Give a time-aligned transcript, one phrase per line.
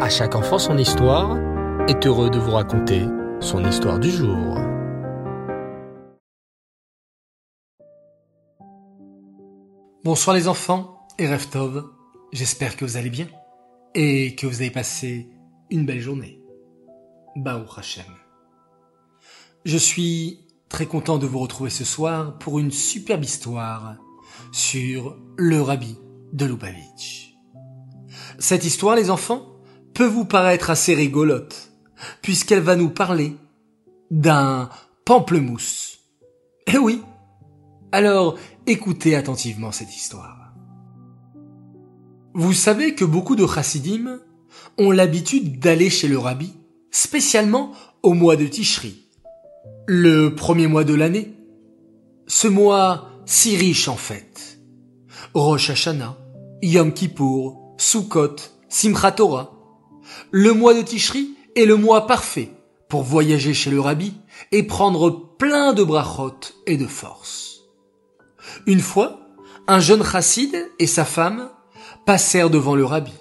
[0.00, 1.38] À chaque enfant son histoire
[1.88, 3.02] est heureux de vous raconter
[3.40, 4.58] son histoire du jour.
[10.02, 11.84] Bonsoir les enfants et Reftov,
[12.32, 13.28] j'espère que vous allez bien
[13.94, 15.28] et que vous avez passé
[15.70, 16.42] une belle journée.
[17.36, 18.04] Baou Hashem.
[19.64, 23.94] Je suis très content de vous retrouver ce soir pour une superbe histoire
[24.50, 25.96] sur le rabbi
[26.32, 27.36] de Lubavitch.
[28.40, 29.53] Cette histoire, les enfants,
[29.94, 31.70] peut vous paraître assez rigolote,
[32.20, 33.36] puisqu'elle va nous parler
[34.10, 34.68] d'un
[35.04, 36.00] pamplemousse.
[36.66, 37.02] Eh oui.
[37.92, 38.36] Alors,
[38.66, 40.52] écoutez attentivement cette histoire.
[42.34, 44.18] Vous savez que beaucoup de chassidim
[44.78, 46.52] ont l'habitude d'aller chez le rabbi,
[46.90, 47.72] spécialement
[48.02, 49.06] au mois de Tishri,
[49.86, 51.34] le premier mois de l'année.
[52.26, 54.58] Ce mois si riche en fait.
[55.34, 56.16] Rosh Hashanah,
[56.62, 58.36] Yom Kippour, Sukkot,
[58.68, 59.53] Simchat Torah.
[60.30, 62.50] Le mois de Tishri est le mois parfait
[62.88, 64.14] pour voyager chez le rabbi
[64.52, 67.62] et prendre plein de brachot et de force.
[68.66, 69.20] Une fois,
[69.66, 71.50] un jeune chassid et sa femme
[72.06, 73.12] passèrent devant le rabbi.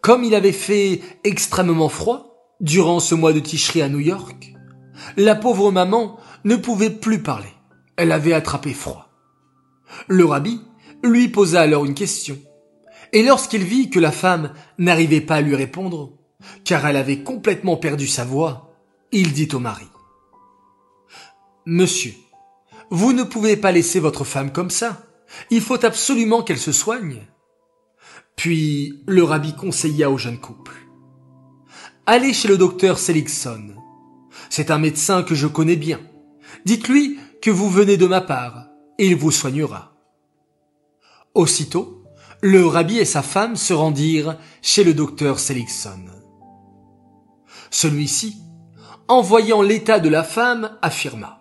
[0.00, 4.54] Comme il avait fait extrêmement froid durant ce mois de Tishri à New York,
[5.16, 7.48] la pauvre maman ne pouvait plus parler.
[7.96, 9.08] Elle avait attrapé froid.
[10.08, 10.60] Le rabbi
[11.02, 12.38] lui posa alors une question.
[13.14, 16.18] Et lorsqu'il vit que la femme n'arrivait pas à lui répondre,
[16.64, 18.76] car elle avait complètement perdu sa voix,
[19.12, 19.86] il dit au mari.
[21.64, 22.12] Monsieur,
[22.90, 25.06] vous ne pouvez pas laisser votre femme comme ça.
[25.50, 27.22] Il faut absolument qu'elle se soigne.
[28.34, 30.74] Puis le rabbi conseilla au jeune couple.
[32.06, 33.76] Allez chez le docteur Seligson.
[34.50, 36.00] C'est un médecin que je connais bien.
[36.64, 38.66] Dites-lui que vous venez de ma part,
[38.98, 39.96] et il vous soignera.
[41.34, 42.03] Aussitôt,
[42.46, 46.04] le rabbi et sa femme se rendirent chez le docteur Seligson.
[47.70, 48.36] Celui-ci,
[49.08, 51.40] en voyant l'état de la femme, affirma.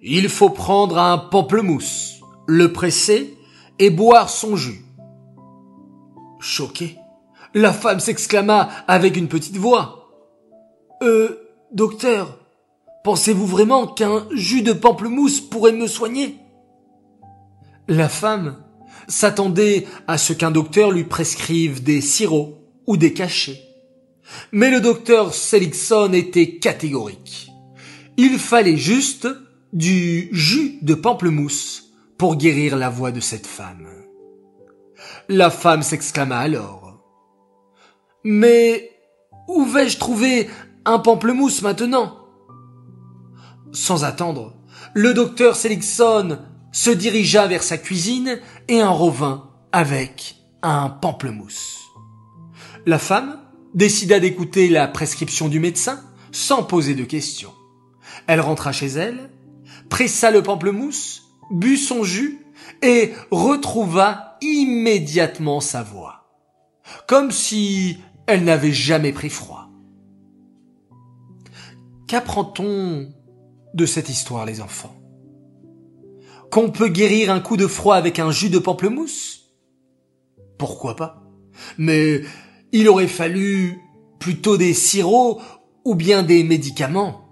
[0.00, 3.36] Il faut prendre un pamplemousse, le presser
[3.80, 4.84] et boire son jus.
[6.38, 6.96] Choquée,
[7.52, 10.12] la femme s'exclama avec une petite voix.
[11.02, 11.36] Euh,
[11.72, 12.38] docteur,
[13.02, 16.38] pensez-vous vraiment qu'un jus de pamplemousse pourrait me soigner?
[17.88, 18.56] La femme
[19.06, 23.62] s'attendait à ce qu'un docteur lui prescrive des sirops ou des cachets.
[24.52, 27.50] Mais le docteur Seligson était catégorique.
[28.16, 29.28] Il fallait juste
[29.72, 33.88] du jus de pamplemousse pour guérir la voix de cette femme.
[35.28, 37.00] La femme s'exclama alors.
[38.24, 38.90] Mais
[39.46, 40.48] où vais-je trouver
[40.84, 42.16] un pamplemousse maintenant?
[43.72, 44.54] Sans attendre,
[44.94, 46.38] le docteur Seligson
[46.72, 51.78] se dirigea vers sa cuisine et en revint avec un pamplemousse.
[52.86, 53.38] La femme
[53.74, 56.00] décida d'écouter la prescription du médecin
[56.32, 57.52] sans poser de questions.
[58.26, 59.30] Elle rentra chez elle,
[59.88, 62.38] pressa le pamplemousse, but son jus
[62.82, 66.28] et retrouva immédiatement sa voix,
[67.06, 69.70] comme si elle n'avait jamais pris froid.
[72.06, 73.10] Qu'apprend-on
[73.74, 74.94] de cette histoire, les enfants?
[76.50, 79.54] Qu'on peut guérir un coup de froid avec un jus de pamplemousse?
[80.58, 81.22] Pourquoi pas?
[81.76, 82.22] Mais
[82.72, 83.80] il aurait fallu
[84.18, 85.42] plutôt des sirops
[85.84, 87.28] ou bien des médicaments.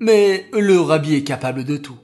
[0.00, 1.98] Mais le rabbi est capable de tout.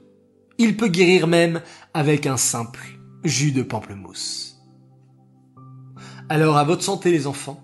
[0.57, 1.61] Il peut guérir même
[1.93, 2.85] avec un simple
[3.23, 4.57] jus de pamplemousse.
[6.29, 7.63] Alors à votre santé les enfants.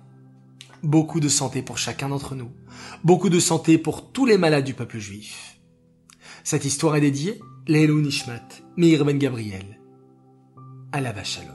[0.81, 2.51] Beaucoup de santé pour chacun d'entre nous.
[3.03, 5.59] Beaucoup de santé pour tous les malades du peuple juif.
[6.43, 9.79] Cette histoire est dédiée Lélo Nishmat, Meir Ben Gabriel.
[10.93, 11.49] La Shalom.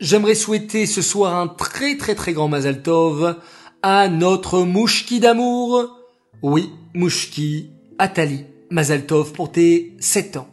[0.00, 3.36] J'aimerais souhaiter ce soir un très très très grand Mazal Tov
[3.82, 5.96] à notre Mouchki d'amour.
[6.42, 10.48] Oui, Mouchki, Atali, Mazal Tov pour tes 7 ans.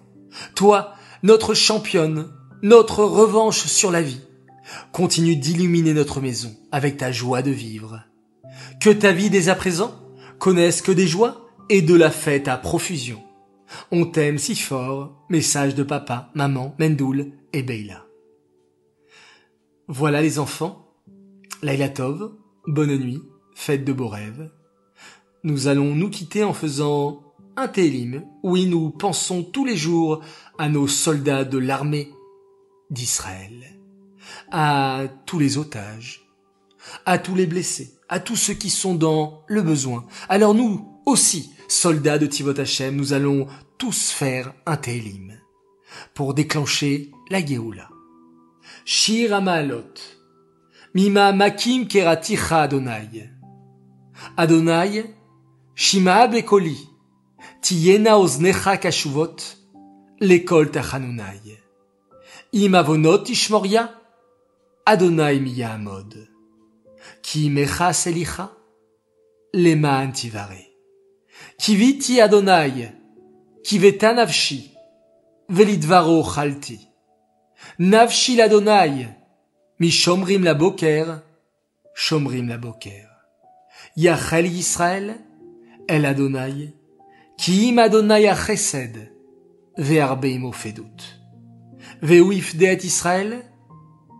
[0.54, 0.94] Toi,
[1.24, 2.30] notre championne,
[2.62, 4.22] notre revanche sur la vie.
[4.92, 8.04] Continue d'illuminer notre maison avec ta joie de vivre.
[8.80, 9.96] Que ta vie dès à présent
[10.38, 13.24] connaisse que des joies et de la fête à profusion.
[13.92, 15.26] On t'aime si fort.
[15.30, 18.06] Message de papa, maman, Mendoul et Beila.
[19.88, 20.88] Voilà les enfants.
[21.62, 22.34] Laila Tov,
[22.66, 23.22] bonne nuit,
[23.54, 24.52] faites de beaux rêves.
[25.44, 28.24] Nous allons nous quitter en faisant un télim.
[28.42, 30.22] Oui, nous pensons tous les jours
[30.58, 32.12] à nos soldats de l'armée
[32.90, 33.80] d'Israël,
[34.52, 36.28] à tous les otages,
[37.06, 40.06] à tous les blessés, à tous ceux qui sont dans le besoin.
[40.30, 43.48] Alors nous aussi, soldats de Tivot Hashem, nous allons
[43.78, 45.40] tous faire un télim
[46.14, 47.90] pour déclencher la Géoula.
[48.86, 49.94] Shir Amalot,
[50.94, 53.30] Mima makim keraticha Adonai.
[54.38, 55.06] Adonai,
[55.74, 56.78] shima bekoli,
[57.62, 59.38] tiyena oznecha kashuvot,
[60.20, 61.58] lekol tachanunai.
[62.54, 63.90] Im avonot ishmoria,
[64.86, 66.28] Adonai miyahamod.
[67.22, 68.50] Ki mecha selicha,
[69.54, 70.71] lema antivare.
[71.58, 72.92] Kiviti Adonai,
[73.64, 74.72] kiveta navshi,
[75.50, 76.80] velidvaro chalti.
[77.80, 79.08] Navshi l'Adonai,
[79.80, 81.22] mi shomrim la boker,
[81.96, 83.08] shomrim la boker.
[83.96, 85.16] Yachel Yisrael,
[85.88, 86.74] el Adonai,
[87.38, 89.12] ki im Adonai achesed,
[89.78, 91.00] ve'arbe imo fedut.
[92.02, 93.44] Ve'u ifdeet Israël,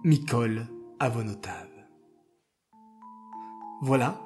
[0.04, 0.68] mikol
[1.00, 1.68] avonotav.
[3.82, 4.20] Voilà.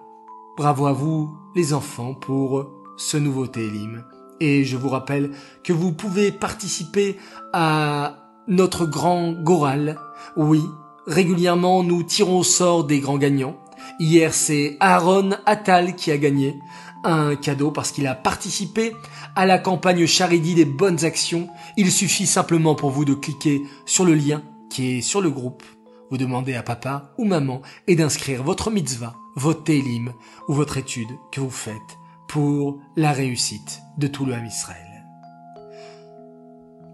[0.57, 4.03] Bravo à vous, les enfants, pour ce nouveau Télim.
[4.39, 5.31] Et je vous rappelle
[5.63, 7.17] que vous pouvez participer
[7.53, 9.97] à notre grand Goral.
[10.35, 10.61] Oui,
[11.07, 13.57] régulièrement nous tirons au sort des grands gagnants.
[13.99, 16.59] Hier c'est Aaron Attal qui a gagné
[17.03, 18.95] un cadeau parce qu'il a participé
[19.35, 21.47] à la campagne Charity des bonnes actions.
[21.77, 25.63] Il suffit simplement pour vous de cliquer sur le lien qui est sur le groupe.
[26.11, 30.13] Vous demandez à papa ou maman et d'inscrire votre mitzvah, votre télim
[30.47, 35.05] ou votre étude que vous faites pour la réussite de tout le Ham Israël.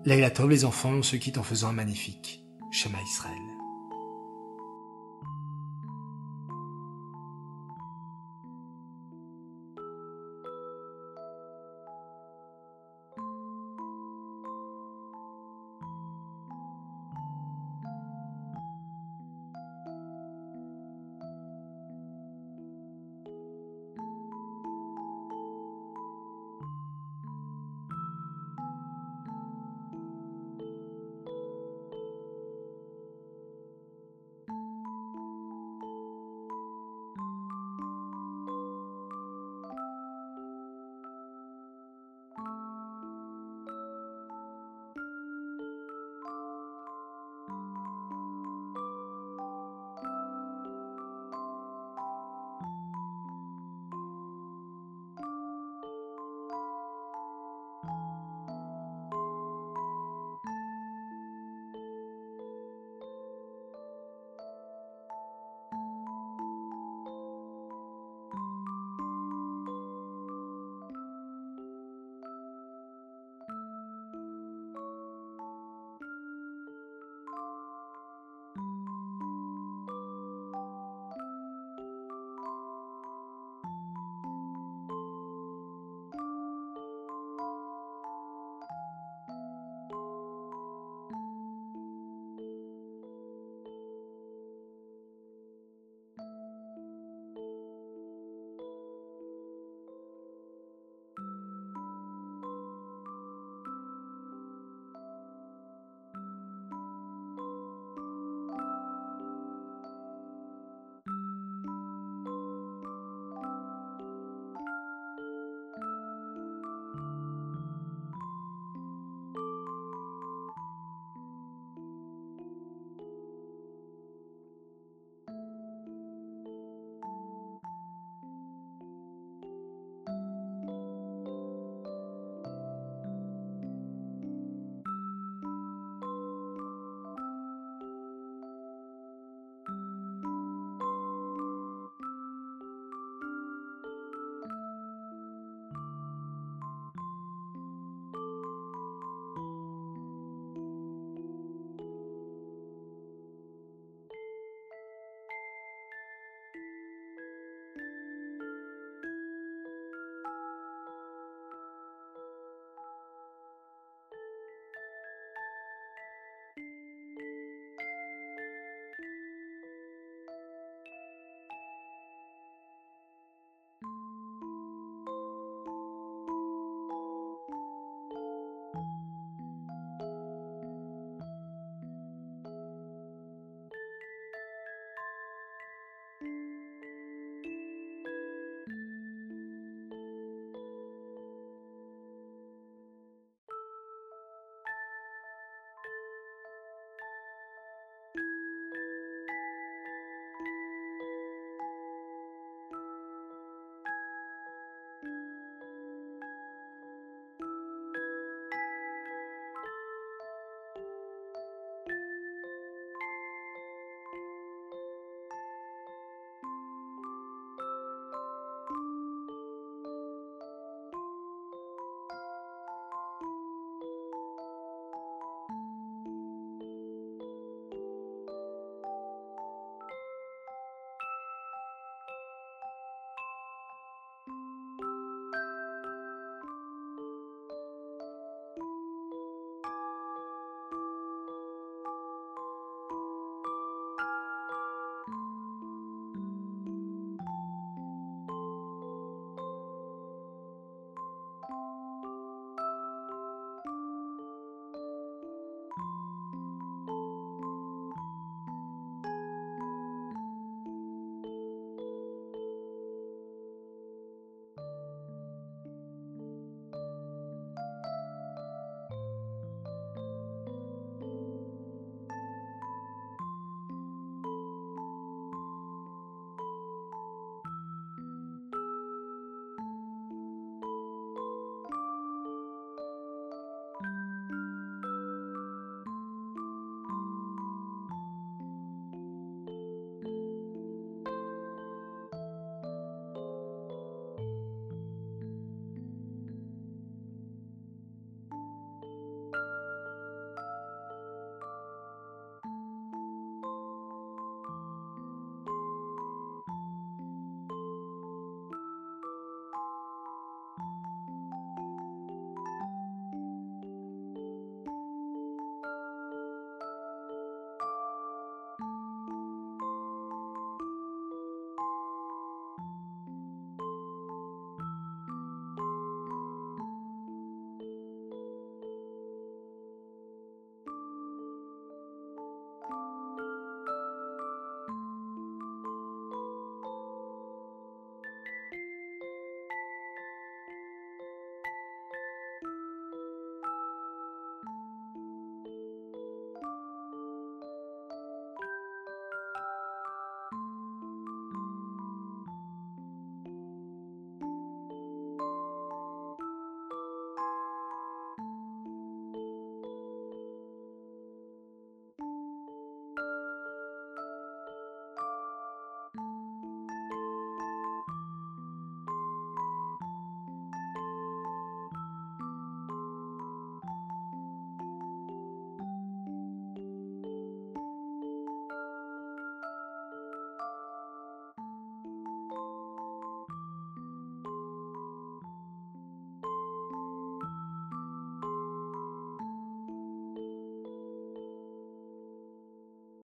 [0.06, 3.61] Laïla les enfants, on se quitte en faisant un magnifique Shema Israël.